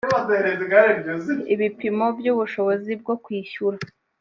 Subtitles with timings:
[1.53, 3.77] ibipimo by ubushobozi bwo kwishyura